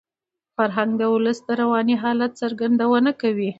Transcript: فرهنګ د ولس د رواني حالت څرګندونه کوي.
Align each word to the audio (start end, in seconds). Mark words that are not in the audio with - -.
فرهنګ 0.55 0.91
د 0.97 1.03
ولس 1.13 1.39
د 1.47 1.49
رواني 1.61 1.95
حالت 2.03 2.31
څرګندونه 2.41 3.11
کوي. 3.21 3.49